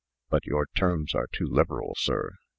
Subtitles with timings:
[0.31, 2.33] But your terms are too liberal, sir.